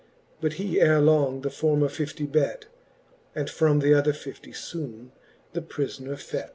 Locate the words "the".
1.41-1.51, 5.53-5.61